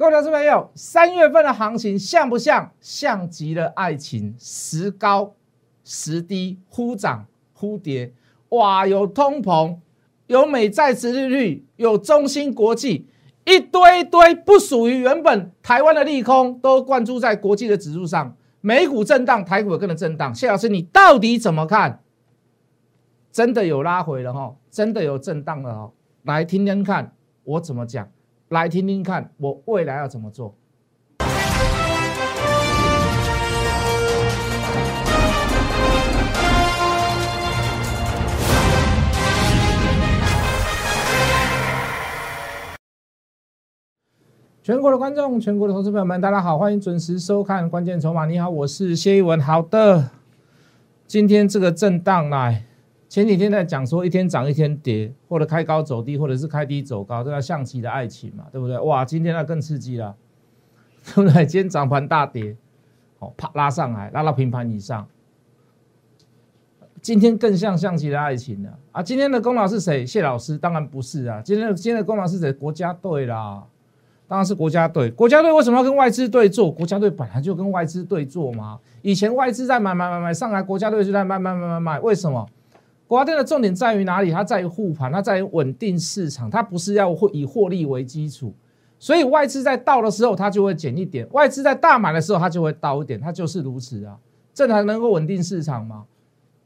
[0.00, 2.72] 各位投资朋友，三月份的行情像不像？
[2.80, 5.34] 像极了爱情，时高
[5.84, 8.10] 时低，忽涨忽跌。
[8.48, 9.76] 哇，有通膨，
[10.26, 13.06] 有美债殖利率，有中芯国际，
[13.44, 18.34] 一堆一堆不属于原本台湾的利空，都灌注在国际的指数上。
[18.62, 20.34] 美股震荡，台股也跟着震荡。
[20.34, 22.00] 谢老师，你到底怎么看？
[23.30, 25.92] 真的有拉回了哈，真的有震荡了哈。
[26.22, 27.14] 来听听看
[27.44, 28.08] 我怎么讲。
[28.50, 30.56] 来听听看，我未来要怎么做？
[44.64, 48.24] 全国的观众，全国的投资朋友们，大家好，欢迎准时收看《关键筹码》。
[48.26, 49.40] 你好，我是谢一文。
[49.40, 50.10] 好的，
[51.06, 52.64] 今天这个震荡来。
[53.10, 58.78] 前几天在讲说一天涨一天跌，或者开高走低，或者是开低走高，这叫象棋的爱情嘛，对不对？
[58.78, 60.14] 哇，今天那更刺激了，
[61.16, 61.44] 对不对？
[61.44, 62.56] 今天涨盘大跌，
[63.18, 65.04] 好，啪拉上来，拉到平盘以上。
[67.02, 69.02] 今天更像象棋的爱情了啊！
[69.02, 70.06] 今天的功劳是谁？
[70.06, 70.56] 谢老师？
[70.56, 71.42] 当然不是啊！
[71.42, 72.52] 今天的今天的功劳是谁？
[72.52, 73.64] 国家队啦，
[74.28, 75.10] 当然是国家队。
[75.10, 76.70] 国家队为什么要跟外资对坐？
[76.70, 78.78] 国家队本来就跟外资对坐嘛。
[79.02, 82.46] 以前外资在买买买买上来，国家队就在卖卖卖卖卖，为什么？
[83.10, 84.30] 国家队的重点在于哪里？
[84.30, 88.54] 它在于护盘，它在于稳定市场，它不是要以获利为基础。
[89.00, 93.20] 所以外资在倒的时候，它就会减一点；外资在大买的时候，它就会倒一点。
[93.20, 94.16] 它就是如此啊，
[94.54, 96.04] 这才能够稳定市场嘛，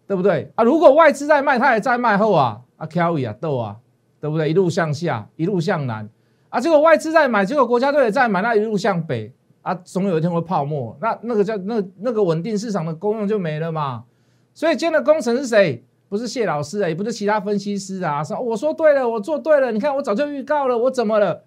[0.06, 0.62] 对不对啊？
[0.62, 3.78] 如果外资在卖，它也在卖后啊，啊 carry 啊，斗啊，
[4.20, 4.50] 对不对？
[4.50, 6.06] 一路向下，一路向南
[6.50, 6.60] 啊。
[6.60, 10.94] 结果外资在买，结果国家队也在买，那一路向北啊，总有一天会泡沫。
[11.00, 14.04] 那那个叫那那个稳定市场的功用就没了嘛。
[14.52, 15.82] 所以今天的工程是谁？
[16.08, 21.44] 不是谢老师啊，也不是其他分析师啊，说我说对了，我做对了，你看我早就预告了，我怎么了？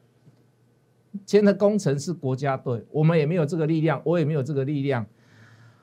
[1.26, 5.06] 今天的工程是国家队，我们也没有这个力量，我也没有这个力量，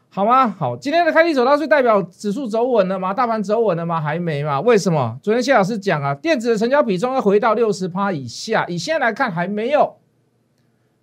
[0.09, 0.47] 好吗？
[0.47, 3.13] 好，今天的开低走高是代表指数走稳了吗？
[3.13, 4.01] 大盘走稳了吗？
[4.01, 4.61] 还没嘛？
[4.61, 5.19] 为什么？
[5.23, 9.97] 昨天谢老师讲啊，电子的成交比重要回到六十趴以下，以现在来看还没有，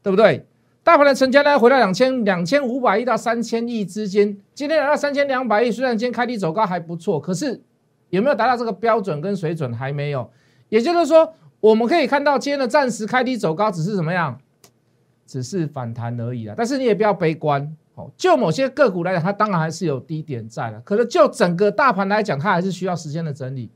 [0.01, 0.47] 对不对？
[0.83, 7.61] 大盘的成交量回到两千两千五百亿到三千亿之间，今天来到三千两百亿，虽然今天开低走高还不错，可是。
[8.11, 9.73] 有没有达到这个标准跟水准？
[9.73, 10.29] 还没有，
[10.67, 14.37] 也就是说，我们可以看到今天的暂时开低走高，只是怎么样？
[15.25, 16.53] 只是反弹而已啦。
[16.57, 20.81] 但是你也不要悲观，哦，就某些个股来讲，它当然还是有低点在的。
[20.81, 23.71] 可是就整个大盘来讲，它还是需要时间的整理。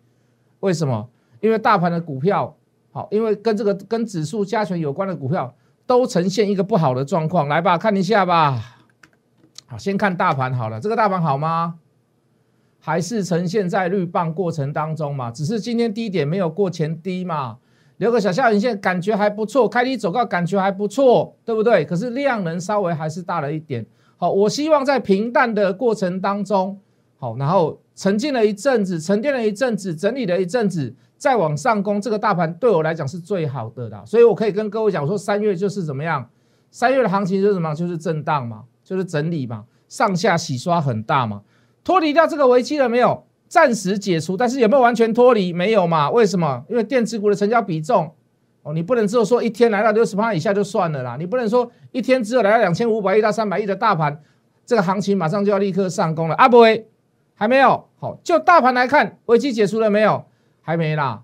[0.59, 1.07] 为什么？
[1.39, 2.53] 因为大盘的股票，
[2.91, 7.47] 好，因为跟这个跟指数加权有关的股票都呈现一个不好的状况。
[7.47, 8.77] 来吧，看一下吧。
[9.67, 10.79] 好，先看大盘好了。
[10.79, 11.75] 这个大盘好吗？
[12.79, 17.57] 还是呈现在绿棒过程当中嘛，只是今天低点没有过前低嘛，
[17.97, 21.83] 留个小下影线，感觉还不错，开低走高感觉还不错，对不对？
[21.83, 23.83] 可是量能稍微还是大了一点。
[24.17, 26.79] 好，我希望在平淡的过程当中，
[27.39, 34.03] 然后沉浸了一阵子，沉淀了一阵子，整理了一阵子，再往上攻，这个大盘对我来讲是最好的啦。
[34.05, 36.29] 所以我可以跟各位讲说，三月就是怎么样？
[36.71, 37.73] 三月的行情就是什么？
[37.73, 41.41] 就是震荡嘛，就是整理嘛，上下洗刷很大嘛。
[41.83, 43.23] 脱离掉这个危机了没有？
[43.47, 45.53] 暂时解除，但是有没有完全脱离？
[45.53, 46.09] 没有嘛？
[46.09, 46.65] 为什么？
[46.67, 48.11] 因为电子股的成交比重
[48.63, 54.19] 哦，你不能只有说一天来到六十趴以下就算了啦，你不能说一天只有来到两千五百亿到三百亿的大盘，
[54.65, 56.49] 这个行情马上就要立刻上攻了啊？
[56.49, 56.87] 不会，
[57.35, 57.85] 还没有。
[57.99, 60.25] 好，就大盘来看，危机解除了没有？
[60.61, 61.21] 还没啦。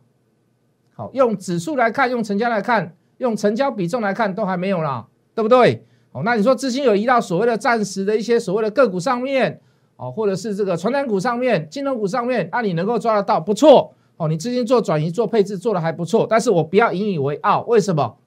[0.94, 5.83] 好，用指数来看，用成交来看，用成交比重来看，都还没有啦，对不对？
[6.11, 9.59] 哦，那你说资金有移到所谓的暂时的一些所谓的个股上面？
[9.95, 14.28] 哦，或者是这个传单股上面、金融股上面，那你能够抓得到，不错哦。
[14.28, 18.17] 你资金做转移、做配置做的还不错，但是我不要引以为傲，为什么？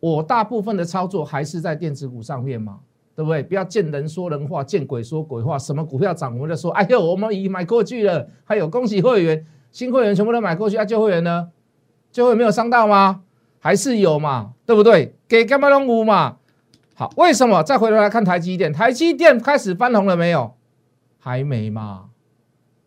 [0.00, 2.80] 我大部分的操作还是在电子股上面嘛，
[3.18, 3.42] 对不对？
[3.42, 5.58] 不要见人说人话，见鬼说鬼话。
[5.58, 8.24] 什么股票涨，我们就说，哎呦，我们已买过去了。
[8.44, 11.48] 还有恭喜会员，新会员全部都买过去，啊，旧会员呢？
[12.12, 13.22] 旧会员没有伤到吗？
[13.58, 15.16] 还是有嘛，对不对？
[15.26, 16.36] 给干嘛龙五嘛？
[16.94, 17.60] 好，为什么？
[17.64, 20.54] 再回头来看台积电，台积电开始翻红了没有？
[21.18, 22.10] 还没嘛，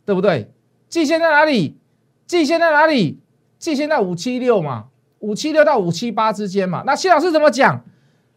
[0.06, 0.50] 对不对？
[0.88, 1.78] 季线在哪里？
[2.26, 3.20] 季线在哪里？
[3.60, 4.86] 季线在五七六嘛，
[5.20, 6.84] 五七六到五七八之间嘛。
[6.86, 7.84] 那谢老师怎么讲？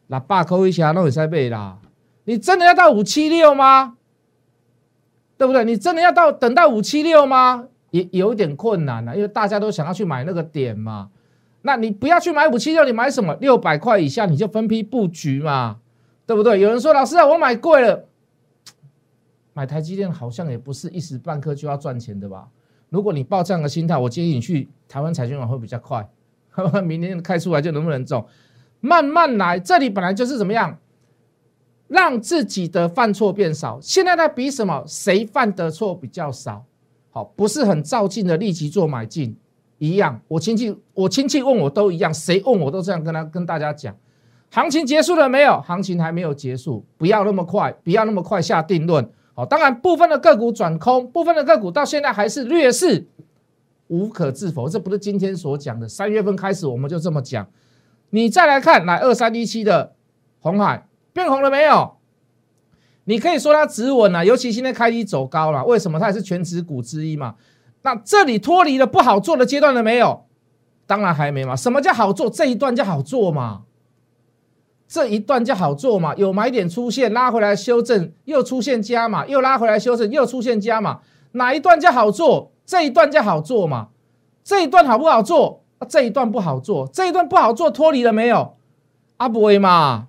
[0.09, 1.79] 那八扣一下，那你再背啦。
[2.25, 3.97] 你真的要到五七六吗？
[5.37, 5.65] 对不对？
[5.65, 7.69] 你真的要到等到五七六吗？
[7.91, 11.11] 也有点困难了，因为大家都想要去买那个点嘛。
[11.63, 13.35] 那你不要去买五七六，你买什么？
[13.41, 15.79] 六百块以下你就分批布局嘛，
[16.27, 16.61] 对不对？
[16.61, 18.07] 有人说老师啊，我买贵了。
[19.53, 22.49] 买台积电好像也不是一时半刻就要赚钱的吧？
[22.91, 26.09] 如果你抱这样的心态，我建议你去台湾财经网会比较快，
[26.85, 28.27] 明年开出来就能不能中？
[28.81, 29.59] 慢慢来。
[29.59, 30.79] 这里本来就是怎么样，
[31.89, 33.79] 让自己的犯错变少。
[33.81, 34.85] 现在在比什么？
[34.87, 36.65] 谁犯的错比较少？
[37.11, 39.37] 好，不是很照进的立即做买进
[39.79, 40.21] 一样。
[40.29, 43.95] 我亲戚，我亲戚问我都一样，谁问我都这样跟他跟大家讲。
[44.51, 45.61] 行情结束了没有？
[45.63, 49.09] 行情还没有结束，不要那么快，不要那么快下定论。
[49.35, 53.07] 好，当然部分的个股转空，部分的个股到现在还是劣势，
[53.89, 54.69] 无可置否。
[54.69, 57.45] 这不是今天所讲的，三月份开始我们就这么讲。
[58.11, 59.93] 你再来看，来二三一七的
[60.39, 61.97] 红海变红了没有？
[63.05, 65.99] 你可以说它止稳了，尤其现在开低走高了，为什么？
[65.99, 67.37] 它也是全指股之一嘛。
[67.83, 70.27] 那这里脱离了不好做的阶段了没有？
[70.87, 71.55] 当然还没嘛。
[71.55, 72.29] 什么叫好做？
[72.29, 73.63] 这一段叫好做嘛。
[74.87, 81.01] 这一段就好做嘛，有买点出现，拉回来修正，又出现加码，又拉回来修正，又出现加码，
[81.33, 82.53] 哪一段就好做？
[82.67, 83.89] 这一段就好做嘛？
[84.43, 85.63] 这一段好不好做？
[85.89, 88.57] 这一段不好做，这一段不好做，脱离了没有？
[89.17, 90.09] 阿不会嘛？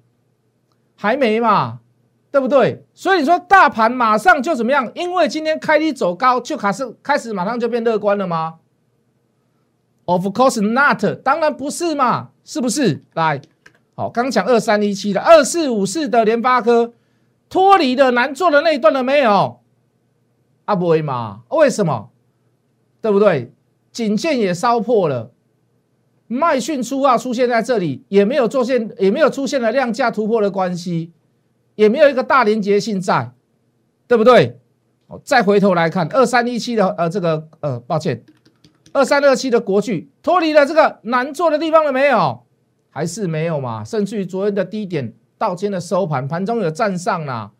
[0.95, 1.79] 还没嘛？
[2.31, 2.83] 对不对？
[2.93, 4.91] 所以你说大盘马上就怎么样？
[4.93, 8.55] 因为今天开低走高，就开始开始马上就变乐观了吗
[10.05, 13.01] ？Of course not，当然不是嘛，是不是？
[13.13, 13.41] 来。
[13.95, 16.91] 好，刚讲二三一七的二四五四的联发科
[17.49, 19.61] 脱离了难做的那一段了没有？
[20.65, 21.43] 阿不会嘛？
[21.49, 22.09] 为什么？
[23.01, 23.53] 对不对？
[23.93, 25.31] 颈线也烧破了，
[26.27, 31.11] 卖讯出啊出现在这里，也没有做现，也没有出现了量价突破的关系，
[31.75, 33.31] 也没有一个大连结性在，
[34.07, 34.59] 对不对？
[35.07, 38.23] 好，再回头来看二三一七的呃这个呃，抱歉，
[38.91, 42.43] 二三二七的国巨脱离了这个难做的地方了没有？
[42.89, 43.83] 还是没有嘛？
[43.83, 47.51] 甚至于昨天的低点到今天的收盘，盘中有站上啦。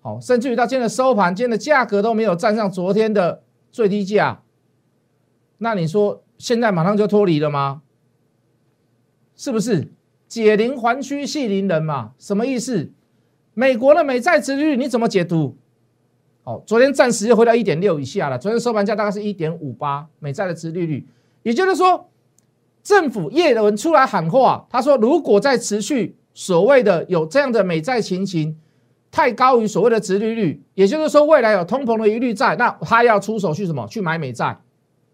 [0.00, 3.42] 好，甚至于到今天的收盘，今天的价格都没有站上昨天的
[3.72, 4.42] 最低价。
[5.56, 7.82] 那你说现在马上就脱离了吗？
[9.38, 9.88] 是不是
[10.28, 12.12] 解铃还须系铃人嘛？
[12.18, 12.90] 什么意思？
[13.54, 15.56] 美国的美债殖率你怎么解读？
[16.44, 18.38] 哦，昨天暂时又回到一点六以下了。
[18.38, 21.08] 昨天收盘价大概是一点五八，美债的殖利率，
[21.42, 22.04] 也就是说。
[22.80, 28.56] 政府叶伦出来喊话，他说：“如果再持续所谓的有这样的美债情形，
[29.10, 33.86] 太高于所谓的殖利率，也就是说未来有通膨的疑虑在，那他要出手去什么？
[33.88, 34.58] 去买美债。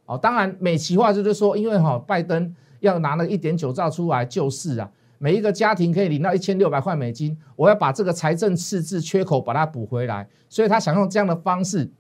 [0.05, 2.55] 哦，当然美企话就是说，因为哈拜登
[2.87, 11.91] 要拿了一点九兆出来救市啊，每一个家庭可以领到一千六百块美金，我要把这个财政赤字缺口把它补回来，所以他想用这样的方式，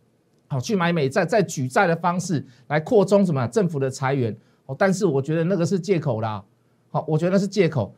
[0.47, 4.37] 好去买美债，再举债的方式来扩充什么政府的财源。”
[4.67, 6.43] 哦，但是我觉得那个是借口啦。
[6.91, 7.95] 好，我觉得是借口。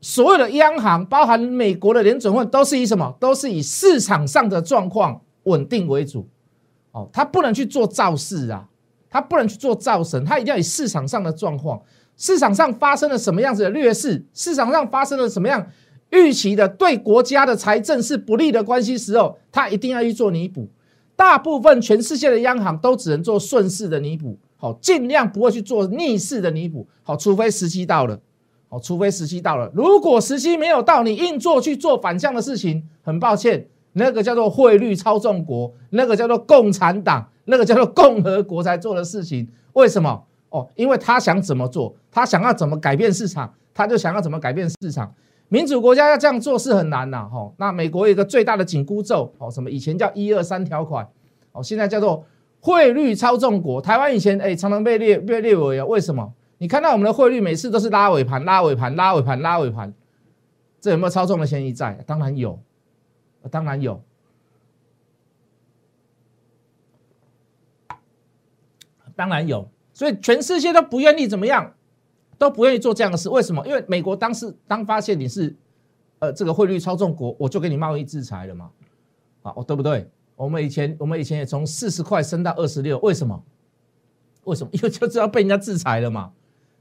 [0.00, 3.12] 所有的央行，包含美国的联准会，都是以什么？
[3.18, 6.28] 都是以市场上的状况稳定为主。
[6.92, 8.68] 哦，他不能去做造势啊，
[9.10, 11.82] 他不能去做造神，他一定要以市场上的状况，
[12.18, 15.66] 市场上发生了什么样子的劣势，市场上发生了什么样
[16.10, 20.68] 预期的对国家的财政是不利的关系时候，他一定要去做弥补。
[21.14, 24.36] 大部分全世界的央行都只能做顺势的弥补。
[24.56, 26.86] 好，尽量不会去做逆势的弥补。
[27.04, 28.18] 好，除非时机到了。
[28.68, 29.70] 好，除非时机到了。
[29.72, 39.48] 如果时机没有到，你硬做去做反向的事情，很抱歉，那个叫做汇率操纵国，那个叫做共产党，那个叫做共和国才做的事情。
[39.74, 40.24] 为什么？
[40.50, 45.14] 哦，因为他想怎么做，他想要怎么改变市场，他就想要怎么改变市场。
[45.48, 47.28] 民主国家要这样做是很难呐。
[47.30, 49.70] 哈，那美国有一个最大的紧箍咒，哦，什么？
[49.70, 51.08] 以前叫一二三条款，
[51.52, 52.24] 哦，现在叫做。
[52.60, 56.34] 汇率操纵国，台湾以前哎常常被列被列为啊，为什么？
[56.58, 59.94] 你看到我们的汇率每次都是拉尾盘、拉尾盘、拉尾盘、拉尾盘，
[60.80, 61.92] 这有没有操纵的嫌疑在？
[62.04, 62.58] 当然有，
[63.48, 64.02] 当然有，
[69.14, 69.68] 当然有。
[69.98, 71.74] 所以全世界都不愿意怎么样，
[72.38, 73.28] 都不愿意做这样的事。
[73.28, 73.66] 为什么？
[73.66, 75.52] 因为美国当时当发现你是
[76.20, 78.70] 呃这个汇率操纵国，我就给你贸易制裁了嘛，
[79.42, 80.08] 啊，对不对？
[80.36, 83.42] 我们以前，我们以前也从四十块升到二十六，为什么？
[84.44, 84.70] 为什么？
[84.72, 86.30] 因为就知道被人家制裁了嘛，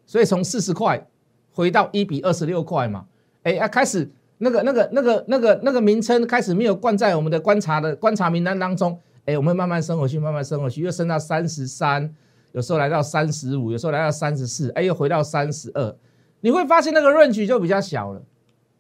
[0.06, 1.08] 所以从四十块
[1.52, 3.08] 回到一比二十六块嘛。
[3.42, 4.08] 哎啊，开始
[4.38, 9.00] 那个、那个、那个、那个、那个名称开始没有冠在我们的观察的观察名单当中。
[9.26, 12.14] 哎，我们慢慢升回去，慢慢升回去，又升到三十三，
[12.52, 15.96] 有时候来到三十五，有时候来到三十四，哎，又回到三十二。
[16.42, 18.22] 你会发现那个 range 就比较小了，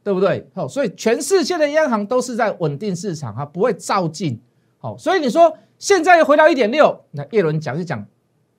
[0.04, 0.48] 对不对？
[0.54, 4.40] 好，所以全世界的央行都是在稳定市场，哈，不会照进。
[4.78, 8.06] 好，所以你说现在又回到一点六，那叶伦讲就讲，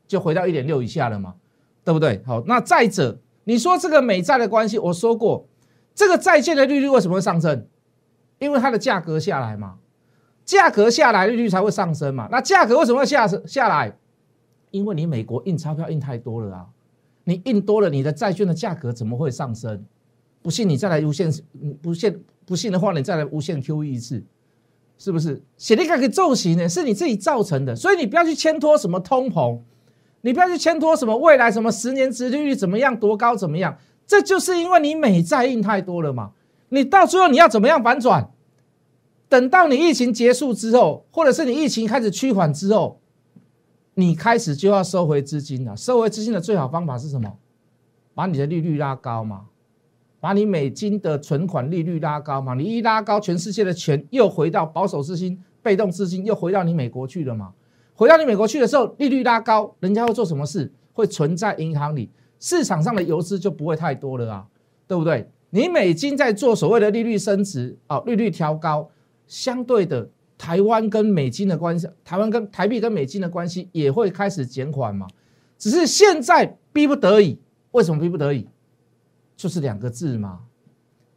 [0.06, 1.34] 就回到一点六以下了嘛，
[1.84, 2.22] 对不对？
[2.26, 5.46] 好，那再者，你说这个美债的关系，我说过，
[5.94, 7.66] 这个债券的利率为什么会上升？
[8.40, 9.76] 因为它的价格下来嘛，
[10.44, 12.28] 价格下来利率才会上升嘛。
[12.30, 13.96] 那价格为什么会下下来？
[14.70, 16.66] 因为你美国印钞票印太多了啊，
[17.24, 19.84] 你印多了，你的债券的价格怎么会上升？
[20.40, 21.30] 不信你再来无限，
[21.82, 24.22] 不信不信的话，你再来无限 QE 一次，
[24.96, 25.42] 是不是？
[25.56, 29.58] 写那个造型呢，是你自己造成的，所以你不要去牵拖什么通膨，
[30.22, 36.32] 你不要去牵拖什么未来什么十年殖利率怎么样多高怎么样，这就是因为你美债印太多了嘛。
[36.70, 38.30] 你到最后你要怎么样反转？
[39.28, 43.00] 等到你疫情结束之后，或者是你疫情开始趋缓之后，
[43.98, 45.76] 你开始就要收回资金了。
[45.76, 47.36] 收回资金的最好方法是什么？
[48.14, 49.46] 把你的利率拉高嘛，
[50.20, 52.54] 把你美金的存款利率拉高嘛。
[52.54, 57.52] 你一拉高，全世界的钱又回到保守资金、被动资金，又回到你美国去了嘛。
[57.92, 60.72] 回到你美国去的时候，利率拉高，人家会做什么事？
[60.92, 64.46] 会存在银行里，市场上的游资就不会太多了啊，
[64.86, 65.28] 对不对？
[65.50, 68.88] 你美金在做所谓的利率升值啊，利率调高。
[69.26, 75.06] 相对的，台湾跟美金的关系，台湾跟台币跟美金的关系也会开始减缓嘛？
[75.58, 77.38] 只是现在逼不得已，
[77.72, 78.46] 为什么逼不得已？
[79.36, 80.40] 就是两个字嘛，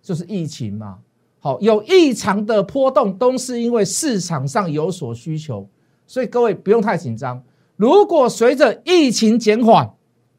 [0.02, 1.00] 就是疫情嘛。
[1.40, 5.68] 好，有异常的波动，都是因为市场上有所需求，
[6.06, 7.44] 所以各位不用太紧张。
[7.76, 9.92] 如果随着疫情减缓，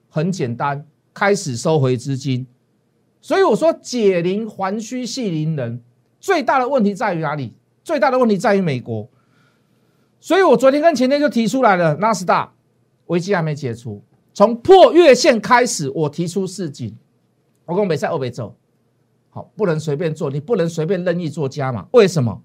[0.08, 2.46] 很简单，开始收回资金。
[3.20, 5.80] 所以我说解铃还须系铃人，
[6.20, 7.54] 最大的问题在于哪里？
[7.84, 9.08] 最大的问题在于美国，
[10.20, 12.52] 所以我昨天跟前天就提出来了，纳斯达
[13.06, 16.96] 危机还没解除，从破月线开始，我提出市井，
[17.66, 18.54] 我跟美赛欧北走，
[19.30, 22.42] 好，不能随便做，你不能随便任意做加码，为什么？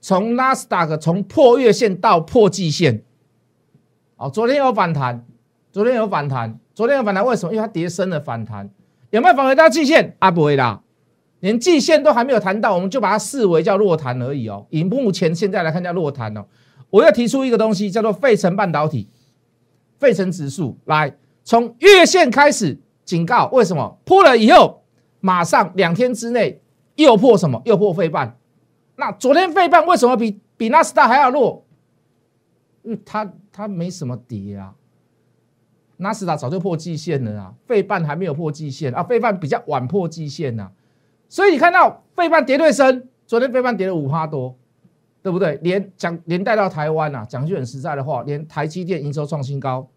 [0.00, 3.04] 从纳斯达克从破月线到破季线，
[4.16, 5.24] 好，昨天有反弹，
[5.70, 7.52] 昨天有反弹，昨天有反弹，为什么？
[7.52, 8.68] 因为它跌升了反弹，
[9.10, 10.16] 有没有返回到季线？
[10.18, 10.82] 啊，不会啦。
[11.42, 14.64] 连季线都还没有谈到，我们就把它视为叫弱谈而已哦。
[14.70, 16.46] 以目前现在来看叫弱谈哦。
[16.88, 19.08] 我要提出一个东西，叫做费城半导体，
[19.98, 24.84] 费城指数来从月线开始警告，为什么破了以后，
[25.18, 26.60] 马上两天之内
[26.94, 27.60] 又破什么？
[27.64, 28.38] 又破费半。
[28.94, 31.66] 那昨天费半为什么比比纳斯达还要弱？
[32.84, 34.74] 嗯，它它没什么跌啊。
[35.96, 40.70] 纳斯达早就破季线了啊，费半还没有破季线啊，费半比较晚破季线呐。
[41.32, 44.54] 所以你看到费半跌对升，昨天费半跌了五趴多，
[45.22, 45.58] 对不对？
[45.62, 49.88] 连讲连带到台湾啊，讲句很实在的话，连台积电营收创新高，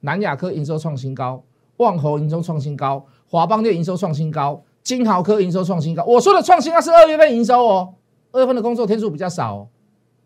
[0.00, 1.44] 南亚科营收创新高，
[1.76, 6.02] 旺宏营收创新高，华邦电营收创新高，金豪科营收创新高。
[6.02, 7.94] 我说的创新高是二月份营收哦，
[8.32, 9.68] 二月份的工作天数比较少，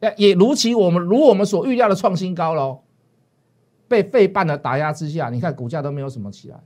[0.01, 2.81] 也也如其我们如我们所预料的创新高喽。
[3.87, 6.59] 被费半的打压之下，你看股价都没有什么起来。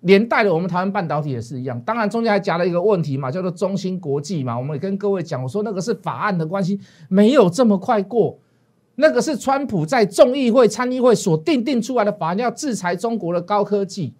[0.00, 1.80] 连带的，我们台湾半导体也是一样。
[1.80, 4.56] 当然，中间还夹了一个问题嘛，叫做中芯国际嘛。
[4.56, 6.78] 我们也跟各位讲，我说那个是法案的关系，
[7.08, 8.38] 没有这么快过。
[8.96, 14.12] 那个是川普在众议会、参议会所定定出来的法案，要制裁中国的高科技，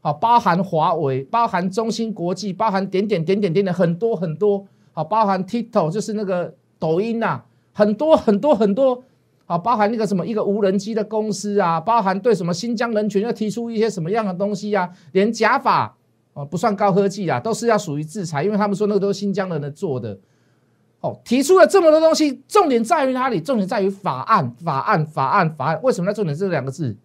[0.00, 9.02] 好，包含华为、包含中芯国际、包含点点点点点的很多很多，好，包含 TikTok 就是那个抖音呐，很多很多很多。
[9.46, 15.96] 啊，包含那个什么一个无人机的公司啊，包含对什么新疆人权要提出一些什么样的东西啊，连假法
[16.34, 20.18] 啊不算高科技啊，都是要属于制裁，因为他们说那个都是新疆人做的。
[21.00, 23.38] 哦，提出了这么多东西，重点在于哪里？
[23.40, 25.80] 重点在于法案，法案，法案，法案。
[25.82, 26.96] 为什么要重点这两个字？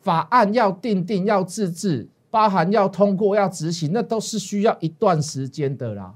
[0.00, 6.12] 法案要定定，要自治，包含要通过，要执行，那都是需要一段时间的啦。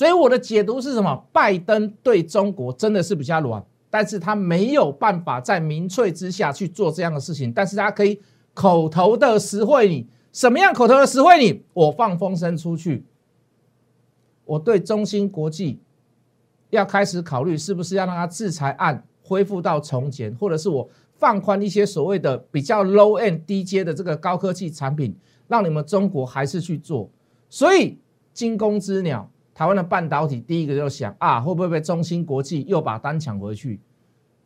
[0.00, 1.26] 所以我的解读是什么？
[1.30, 8.18] 拜登对中国真的是比较软，但是他没有办法在民粹之下去做这样的事情，但是他可以
[8.54, 11.62] 口头的实惠你，什么样口头的实惠你？
[11.74, 13.04] 我放风声出去，
[14.46, 15.78] 我对中芯国际
[16.70, 20.88] 要开始考虑是不是要让他制裁案恢复到从前，或者是我
[21.18, 25.14] 放宽一些所谓的比较 low end 低阶的这个高科技产品，
[25.46, 27.10] 让你们中国还是去做。
[27.50, 27.98] 所以
[28.32, 29.30] 惊弓之鸟。
[29.60, 33.78] 台湾的半导体，第一个就想啊，会不会被中芯国际又把单抢回去，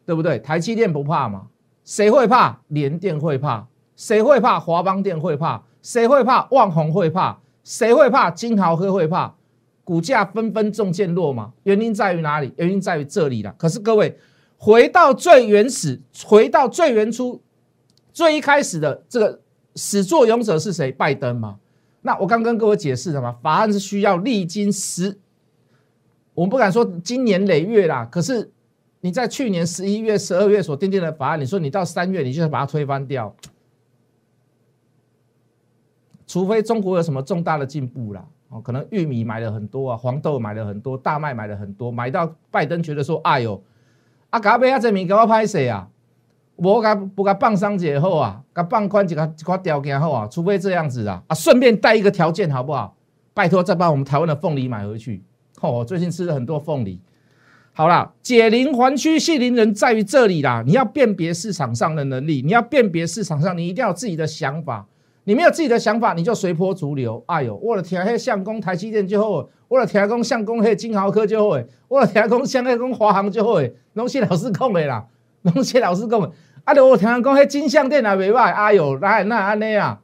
[0.05, 0.41] 对不对？
[0.41, 1.47] 台积电不怕嘛？
[1.85, 2.61] 谁会怕？
[2.67, 3.65] 联电会怕？
[3.95, 4.59] 谁会怕？
[4.59, 5.63] 华邦电会怕？
[5.81, 6.49] 谁会怕？
[6.51, 7.39] 旺宏会怕？
[7.63, 8.29] 谁会怕？
[8.29, 9.33] 金豪科会怕？
[9.85, 11.53] 股价纷纷中箭落嘛？
[11.63, 12.53] 原因在于哪里？
[12.57, 13.55] 原因在于这里了。
[13.57, 14.19] 可是各位，
[14.57, 17.41] 回到最原始，回到最原初，
[18.13, 19.41] 最一开始的这个
[19.77, 20.91] 始作俑者是谁？
[20.91, 21.61] 拜登吗？
[22.07, 25.19] 那我刚跟各位解释了嘛，法案是需要历经十，
[26.35, 28.53] 我们不敢说今年累月啦，可是
[29.01, 33.35] 你在去年十一月、十二月所订定的法案，你说你到三月你就要把它推翻掉，
[36.27, 43.65] 除非中国有什么重大的进步啦，哦，可能玉米买了很多啊，黄豆买了很多，大麦买了很多，买到拜登觉得说，哎呦，
[44.29, 45.89] 啊，嘎贝亚这米给我拍谁啊？
[46.57, 52.97] 我甲不甲放松一好啊，甲放宽一个一块条件好啊，除非这样子啊啊，顺便带一个条件好不好？
[53.33, 55.23] 拜托再把我们台湾的凤梨买回去。
[55.61, 57.01] 哦，我最近吃了很多凤梨。
[57.73, 60.63] 好啦，解铃还须系铃人，在于这里啦。
[60.65, 64.87] 你要辨别市场上的能力，你要辨别市场上，你一定要有自己的想法。
[65.25, 67.21] 你没有自己的想法，你就随波逐流。
[67.27, 71.59] 哎呦，我的天，黑相公台积电就好，我的天公相公黑金豪科就好，
[71.89, 73.61] 我的天公相公华航就好。
[73.95, 75.05] 拢是老师讲的啦，
[75.45, 76.31] 拢是老师讲的。
[76.65, 78.53] 啊，我听人讲，迄金相店也袂歹。
[78.53, 80.01] 哎呦，那那安尼啊？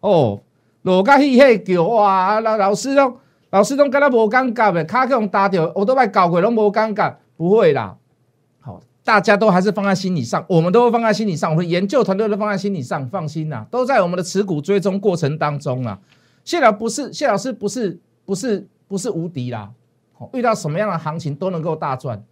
[0.00, 0.40] 哦，
[0.82, 3.16] 落甲迄迄叫哇，老老师拢。
[3.50, 7.96] 老师都跟他无尴尬的，卡克用打掉，我都把搞鬼拢无尴尬，不会啦。
[8.60, 15.98] 好，大家都还是放在心理上，我们都会放在心理上，我们研究团队都放在心理上，放心啦，都在我们的持股追踪过程当中啊。
[16.44, 19.70] 谢老不是谢老师，不是不是不是无敌啦。
[20.34, 22.22] 遇到什么样的行情都能够大赚，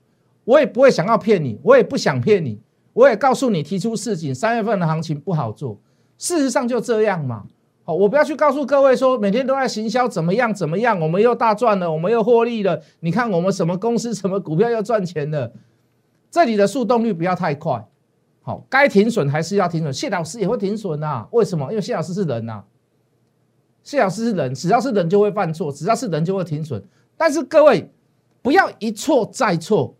[0.46, 2.58] 我也不会想要骗你，我也不想骗你，
[2.94, 5.78] 我也告诉你提出事情，三月份的行情不好做，
[6.16, 7.44] 事实上就这样嘛。
[7.84, 12.80] 好，我不要去告诉各位说每天都在行销怎么样怎么样，我们又大赚了，我们又获利了。
[13.00, 15.52] 你看我们什么公司什么股票又赚钱了？
[16.30, 17.86] 这里的速动率不要太快。
[18.42, 19.92] 好，该停损还是要停损。
[19.92, 21.26] 谢老师也会停损呐？
[21.32, 21.68] 为什么？
[21.70, 22.62] 因为谢老师是人呐。
[23.82, 26.82] 谢老师是人，只要是人就会犯错，只要是人就会停损。
[27.16, 27.88] 但是各位
[28.42, 29.94] 不要一错再错，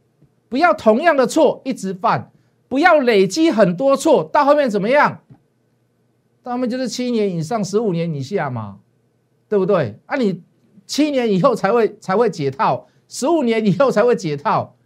[0.49, 2.31] 不要同样的错一直犯，
[2.69, 5.21] 不要累积很多错，到后面怎么样？
[6.43, 8.77] 到后面就是七年以上、十五年以下嘛，
[9.49, 9.99] 对不对？
[10.07, 10.43] 啊，你
[10.87, 14.77] 七年以后才会才会解套，十五年以后才会解套，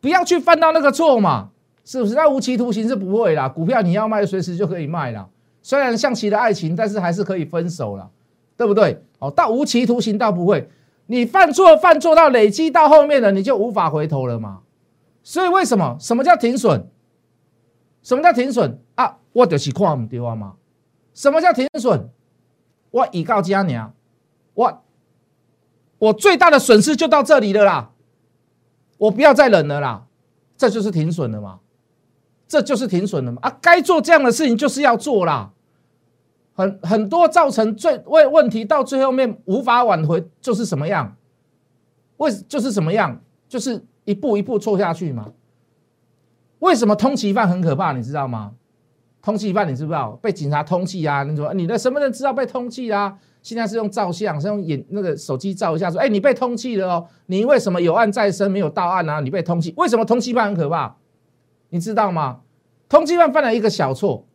[0.00, 1.50] 不要去犯到那个错嘛，
[1.84, 2.14] 是不是？
[2.14, 5.28] 那无期徒刑是不会啦，股票你要卖，随时就可以卖了。
[5.60, 8.08] 虽然像其的爱情，但是还是可以分手了，
[8.56, 9.02] 对不对？
[9.18, 10.68] 哦，到无期徒刑倒不会，
[11.06, 14.60] 你犯错犯错到累积到后面了，你就无法回头了嘛。
[15.24, 15.96] 所以为什么？
[15.98, 16.88] 什么叫停损？
[18.02, 19.18] 什么叫停损啊？
[19.32, 20.54] 我就是看唔对啊嘛。
[21.14, 22.10] 什么叫停损？
[22.90, 23.92] 我已告家娘，
[24.52, 24.84] 我
[25.98, 27.90] 我最大的损失就到这里了啦，
[28.98, 30.06] 我不要再忍了啦，
[30.56, 31.58] 这就是停损了嘛，
[32.46, 33.58] 这就是停损了嘛啊！
[33.60, 35.52] 该做这样的事情就是要做啦，
[36.52, 41.16] 很很多造成最问问题到最后面无法挽回，就是什么样？
[42.18, 43.20] 为就是什么样？
[43.48, 45.32] 就是一步一步错下去嘛。
[46.60, 47.92] 为什么通缉犯很可怕？
[47.92, 48.52] 你知道吗？
[49.20, 51.22] 通缉犯，你知不知道被警察通缉啊？
[51.22, 53.18] 你说你的身份证知道被通缉啊？
[53.42, 59.20] 现在是用照相，是用眼那个手机照一下，说：“哎，你被通缉了哦，你为什么有案在身没有到案啊？
[59.20, 60.96] 你被通缉，为什么通缉犯很可怕？
[61.68, 62.40] 你知道吗？
[62.88, 64.26] 通缉犯犯了一个小错，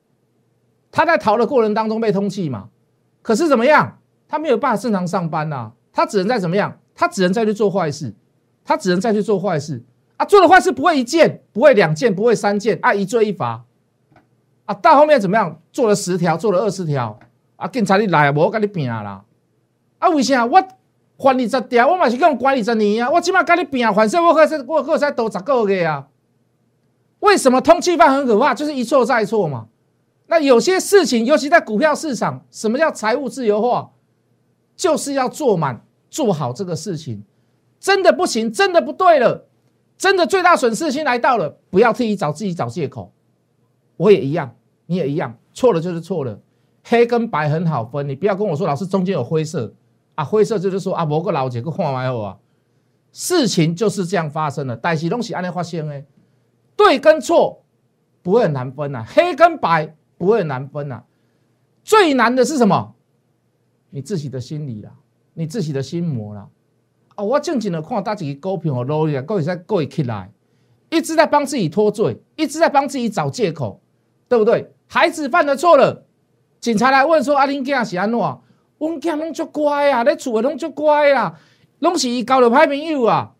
[0.91, 2.69] 他在逃的过程当中被通缉嘛？
[3.23, 3.99] 可是怎么样？
[4.27, 6.79] 他没有办法正常上班呐，他只能在怎么样？
[6.93, 8.13] 他只能再去做坏事，
[8.69, 9.83] 他只能再去做坏事
[10.15, 10.23] 啊！
[10.23, 12.93] 做的坏事不会一件，不会两件，不会三件啊！
[12.93, 13.63] 一罪一罚。”
[14.65, 15.59] 啊，到后面怎么样？
[15.71, 17.17] 做了十条，做了二十条，
[17.55, 19.23] 啊，警察你来，无跟你拼啦！
[19.97, 20.61] 啊，为啥我
[21.17, 26.07] 还二十条，我嘛是用管二十年啊，我起码跟你拼，反正我可是我可才多十个月啊。
[27.21, 28.53] 为什么通缉犯很可怕？
[28.53, 29.65] 就是一错再错嘛。
[30.27, 33.89] 那有些事情，尤其在股票市场，什么叫财务自由化？
[34.75, 37.23] 就是要做满做好这个事情。
[37.79, 39.47] 真的不行，真的不对了，
[39.97, 43.13] 真的最大损失先来到了，不要替己找自己找借口。
[43.97, 44.55] 我也一样。
[44.91, 46.41] 你也一样，错了就是错了，
[46.83, 49.71] 黑跟白很好分，你不要跟我说老师中间有灰色
[50.15, 52.39] 啊，灰色就是说啊，某个老姐个看完后啊，
[53.11, 56.03] 事情就是这样发生的，但是东西按那发现哎，
[56.75, 57.63] 对跟错
[58.23, 61.03] 不会很难分呐，黑跟白不会很难分呐，
[61.83, 62.95] 最难的是什么？
[63.91, 64.91] 你自己的心理啦，
[65.35, 66.49] 你自己的心魔啦。
[67.21, 70.31] 我正经的看大几个股票哦，落去，各位在各位起来，
[70.89, 73.81] 一直在帮自己脱罪，一直在帮自己找借口，
[74.27, 74.71] 对不对？
[74.87, 76.05] 孩子犯了错了，
[76.59, 78.19] 警察来问说：“阿林囝是安怎？
[78.19, 81.39] 阮囝拢足乖啊，咧厝的拢足乖啊，
[81.79, 83.35] 拢是伊交的歹朋友啊，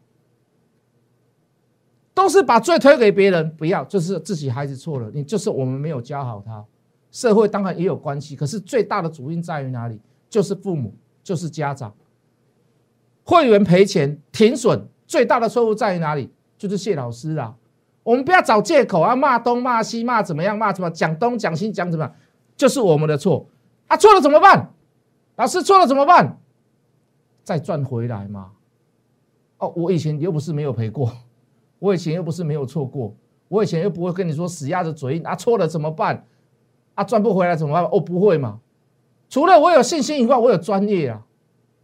[2.14, 6.66] 都是把罪推给别人，不要，就是自己孩子错了，你就是我们没有教好他。
[7.12, 10.00] 社会当然也有关系，可是最大的主因在于哪里？
[10.30, 11.92] 就是父母，就是家长。
[13.30, 16.32] 会员赔钱停损，最大的错误在于哪里？
[16.58, 17.56] 就是谢老师啊。”
[18.02, 22.12] 我们不要找借口啊，骂东骂西骂怎么样骂什么，讲东讲西讲什么，
[22.58, 23.46] 就是我们的错
[23.88, 24.74] 啊，错了怎么办？
[25.36, 26.40] 老师错了怎么办？
[27.44, 28.50] 再赚回来嘛。
[29.60, 31.12] 哦，我以前又不是没有赔过，
[31.78, 33.14] 我以前又不是没有错过，
[33.48, 36.26] 我以前又不会跟你说死鸭子嘴硬啊，错了怎么办？
[36.96, 37.84] 啊，赚不回来怎么办？
[37.84, 38.60] 哦，不会嘛。
[39.30, 41.22] 除了我有信心以外，我有专业啊。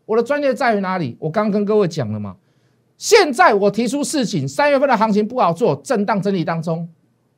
[0.06, 1.18] 我的专业在于哪里？
[1.20, 2.38] 我刚跟各位讲了嘛。
[2.98, 6.88] 现在我提出事情，三月份的行情不好做，震荡整理当中，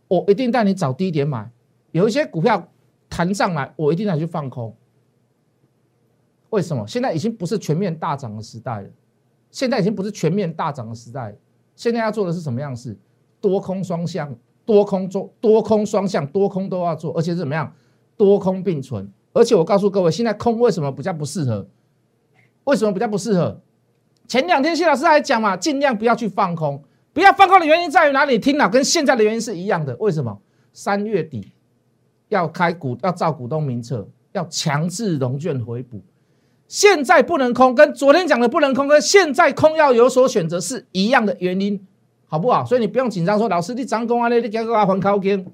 [0.08, 1.50] 我一定带你找低点买。
[1.92, 2.70] 有一些股票
[3.10, 4.76] 弹上来，我一定带去放空。
[6.52, 6.86] 为什么？
[6.88, 8.90] 现在已经不是全面大涨的时代了，
[9.50, 11.36] 现在已经不是全面大涨的时代。
[11.76, 12.98] 现在要做的是什么样事？
[13.42, 17.74] 多空双向，多空做多空双向，多空都要做，而且是怎么样？
[18.16, 19.12] 多空并存。
[19.34, 21.68] 而且我告诉各位，现在空为什么比较不适合？
[22.68, 23.62] 为什么比较不适合？
[24.28, 28.38] 前两天谢老师还讲嘛，尽量不要去放空，不要放空的原因在于哪里？
[28.38, 29.96] 听了跟现在的原因是一样的。
[30.02, 30.38] 为什么？
[30.74, 31.54] 三月底
[32.28, 36.02] 要开股，要造股东名册，要强制融券回补。
[36.68, 41.88] 现在不能空，跟昨天讲的不能空，跟现在空要有所选择是一样的原因，
[42.26, 42.66] 好不好？
[42.66, 45.46] 所以你不用紧张，说老师你涨工啊，你你给我还靠边，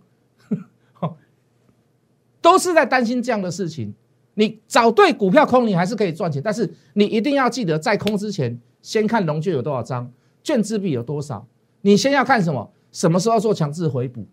[2.41, 3.93] 都是在担心这样的事情。
[4.35, 10.11] 你找对股票空，你还是可以赚钱，但是你一定要记得，在空之前，先看龙券有多少张，
[10.43, 11.45] 券资比有多少。
[11.81, 12.71] 你先要看什么？
[12.91, 14.25] 什么时候做强制回补？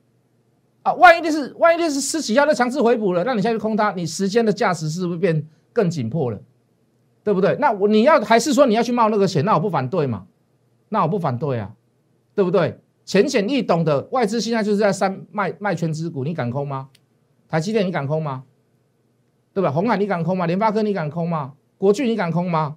[0.82, 6.40] 啊，万一的是万一的是私企要的强制回补了，那你下去空它，你时间的价值是不是变更紧迫了？
[7.22, 7.54] 对不对？
[7.60, 9.44] 那我你要还是说你要去冒那个险？
[9.44, 10.26] 那我不反对嘛，
[10.88, 11.70] 那我不反对啊，
[12.34, 12.78] 对不对？
[13.04, 16.88] 浅显易懂的外资现在就是在三卖卖全资股，你敢空吗？
[17.48, 18.44] 台积电你敢空吗？
[19.52, 19.70] 对吧？
[19.70, 20.46] 红海你敢空吗？
[20.46, 21.54] 联发科你敢空吗？
[21.78, 22.76] 国巨你敢空吗？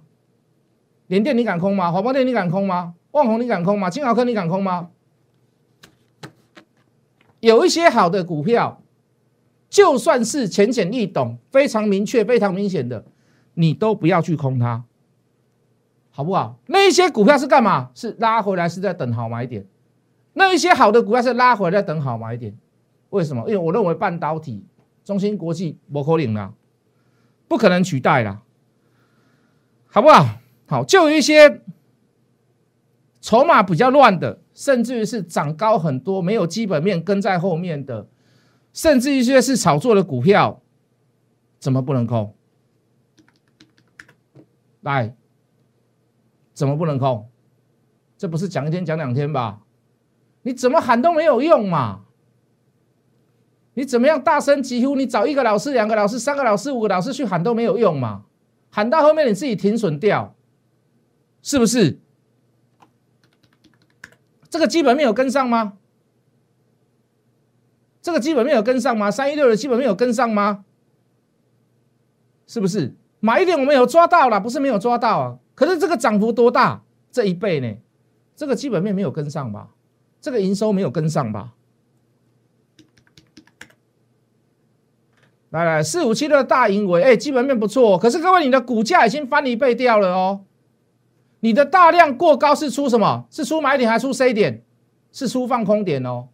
[1.06, 1.92] 联电你敢空吗？
[1.92, 2.94] 华邦电你敢空吗？
[3.12, 3.90] 旺宏你敢空吗？
[3.90, 4.90] 金豪科你敢空吗？
[7.40, 8.82] 有一些好的股票，
[9.68, 13.04] 就算是浅显易懂、非常明确、非常明显的。
[13.54, 14.82] 你都不要去空它，
[16.10, 16.58] 好不好？
[16.66, 17.90] 那一些股票是干嘛？
[17.94, 19.64] 是拉回来，是在等好买点。
[20.32, 22.56] 那一些好的股票是拉回来等好买点。
[23.10, 23.42] 为什么？
[23.46, 24.64] 因为我认为半导体、
[25.04, 26.52] 中芯国际、摩可岭啦，
[27.48, 28.42] 不可能取代啦，
[29.86, 30.40] 好不好？
[30.66, 31.62] 好，就有一些
[33.20, 38.08] 筹码比较乱的，甚至于是涨高很多、没有基本面跟在后面的，
[38.72, 40.62] 甚至一些是炒作的股票，
[41.58, 42.34] 怎么不能空？
[44.80, 45.14] 来，
[46.52, 47.28] 怎么不能空？
[48.16, 49.60] 这不是讲一天讲两天吧？
[50.42, 52.03] 你怎么喊都没有用嘛！
[53.74, 54.96] 你怎么样大声疾呼？
[54.96, 58.24] 你找一个老师、两个老师、三个老师、五个老师去喊都没有用嘛！
[58.70, 60.34] 喊到后面你自己停损掉，
[61.42, 61.98] 是不是？
[64.48, 65.74] 这个基本面有跟上吗？
[68.00, 69.10] 这个基本面有跟上吗？
[69.10, 70.64] 三一六的基本面有跟上吗？
[72.46, 72.94] 是不是？
[73.20, 75.38] 买一点我们有抓到了，不是没有抓到啊。
[75.54, 76.82] 可是这个涨幅多大？
[77.10, 77.76] 这一倍呢？
[78.36, 79.70] 这个基本面没有跟上吧？
[80.20, 81.54] 这个营收没有跟上吧？
[85.54, 87.96] 来来，四五七的大盈维，哎，基本面不错。
[87.96, 90.40] 可是各位，你的股价已经翻一倍掉了哦。
[91.38, 93.24] 你的大量过高是出什么？
[93.30, 94.64] 是出买点还是出 C 点？
[95.12, 96.26] 是出放空点哦。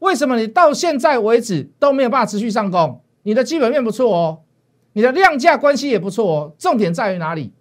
[0.00, 3.00] 为什么你到现在为止都没有办法持续上攻？
[3.22, 4.40] 你的基本面不错哦。
[4.92, 7.54] 你的量价关系也不错哦，重点在于哪里？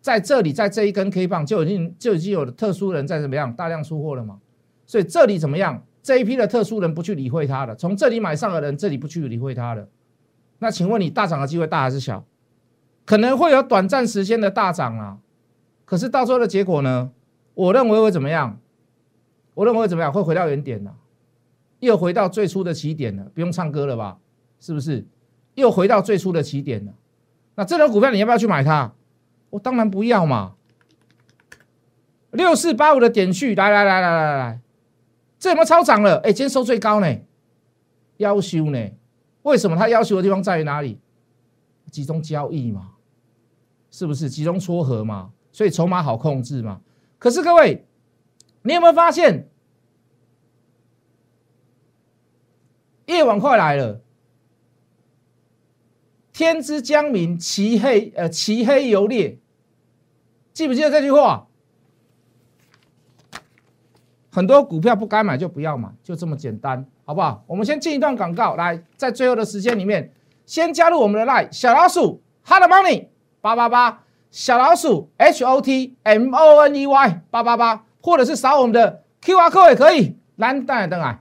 [0.00, 4.38] 在这里，在这一根 K 棒就已经就已经有特殊人在怎么样大量出货了嘛？
[4.86, 5.84] 所以这里怎么样？
[6.02, 9.86] 这一批的特殊人不去理会他了，从这里买上的人这里不去理会他了，
[10.58, 12.24] 那请问你大涨的机会大还是小？
[13.04, 15.18] 可能会有短暂时间的大涨啊，
[15.84, 17.10] 可是到最后的结果呢？
[17.54, 18.58] 我认为会怎么样？
[19.54, 20.12] 我认为会怎么样？
[20.12, 20.94] 会回到原点了，
[21.80, 24.18] 又回到最初的起点了，不用唱歌了吧？
[24.58, 25.06] 是不是？
[25.54, 26.92] 又回到最初的起点了，
[27.54, 28.92] 那这种股票你要不要去买它？
[29.50, 30.54] 我当然不要嘛。
[32.32, 34.60] 六四八五的点序，来来来来来来，
[35.38, 36.16] 这有没有超涨了？
[36.18, 37.16] 哎，今天收最高呢，
[38.18, 38.90] 要修呢？
[39.46, 40.98] 为什么他要求的地方在于哪里？
[41.92, 42.94] 集中交易嘛，
[43.92, 45.30] 是不是集中撮合嘛？
[45.52, 46.80] 所以筹码好控制嘛。
[47.16, 47.86] 可是各位，
[48.62, 49.48] 你有没有发现，
[53.06, 54.00] 夜晚快来了？
[56.32, 59.38] 天之将明，其黑呃，其黑犹烈。
[60.52, 61.46] 记不记得这句话？
[64.32, 67.44] 很多股票不该买就不要买，就这么简单，好不好？
[67.46, 70.12] 我们先进一段广告，来，在最后的时间里面，
[70.44, 73.06] 先加入我们的 line 小老鼠 hot money
[73.40, 81.20] 八八八，小老鼠 h o t m o n e y 八八八，或者是扫我们的 Q R code 也可以，来，等来等来。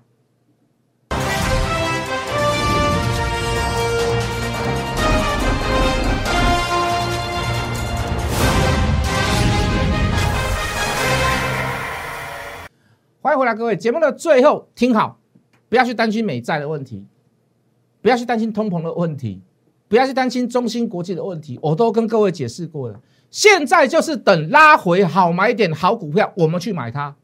[13.22, 13.76] 欢迎回来，各位！
[13.78, 15.20] 节目的最后听好，
[15.70, 17.06] 不要去担心美债的问题，
[18.02, 19.42] 不要去担心通膨的问题，
[19.88, 23.00] 不要去担心中芯国际的问题，我都跟各位解释过了。
[23.32, 27.16] 现在就是等拉回好买点好股票，我们去买它，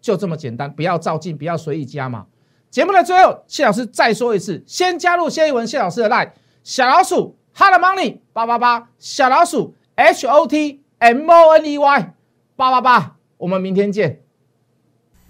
[0.00, 0.72] 就这么简单。
[0.72, 2.26] 不要照进，不要随意加码。
[2.70, 6.30] 节目的最后，谢老师再说一次，先加入谢一文谢老师的 line
[6.62, 12.14] 小老鼠 hot money 八八八小老鼠 h o t m o n e y
[12.54, 14.20] 八八八，我们明天见。